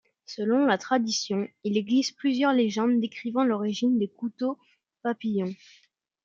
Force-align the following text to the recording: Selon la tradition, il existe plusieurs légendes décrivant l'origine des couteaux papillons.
Selon 0.25 0.65
la 0.65 0.79
tradition, 0.79 1.47
il 1.63 1.77
existe 1.77 2.17
plusieurs 2.17 2.53
légendes 2.53 2.99
décrivant 2.99 3.43
l'origine 3.43 3.99
des 3.99 4.07
couteaux 4.07 4.57
papillons. 5.03 5.53